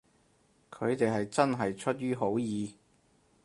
[0.71, 2.73] 佢哋係真係出於好意